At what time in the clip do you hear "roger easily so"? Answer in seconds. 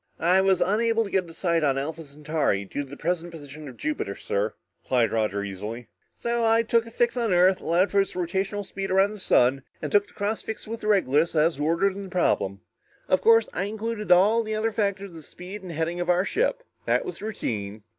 5.11-6.43